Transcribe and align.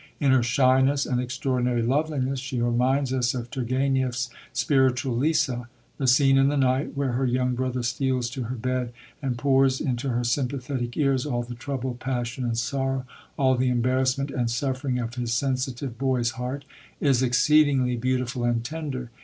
In 0.19 0.31
her 0.31 0.41
shyness 0.41 1.05
and 1.05 1.21
extraordinary 1.21 1.83
loveliness 1.83 2.39
she 2.39 2.59
reminds 2.59 3.13
us 3.13 3.35
of 3.35 3.51
Turgenev's 3.51 4.31
spiritual 4.51 5.15
Lisa. 5.15 5.69
The 5.99 6.07
scene 6.07 6.39
in 6.39 6.47
the 6.47 6.57
night, 6.57 6.97
where 6.97 7.11
her 7.11 7.25
young 7.27 7.53
brother 7.53 7.83
steals 7.83 8.27
to 8.31 8.45
her 8.45 8.55
bed 8.55 8.93
and 9.21 9.37
pours 9.37 9.79
into 9.79 10.09
her 10.09 10.23
sympathetic 10.23 10.97
ears 10.97 11.27
all 11.27 11.43
the 11.43 11.53
troubled 11.53 11.99
passion 11.99 12.43
and 12.45 12.57
sorrow, 12.57 13.05
all 13.37 13.53
the 13.55 13.69
embarrassment 13.69 14.31
and 14.31 14.49
suffering 14.49 14.97
of 14.97 15.13
his 15.13 15.33
sensitive 15.35 15.99
boy's 15.99 16.31
heart, 16.31 16.65
is 16.99 17.21
exceedingly 17.21 17.95
beautiful 17.95 18.43
and 18.43 18.63
tender. 18.63 19.11